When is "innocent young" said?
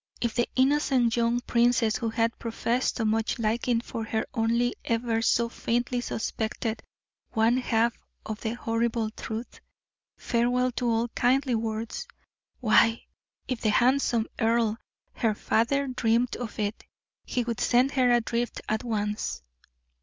0.55-1.41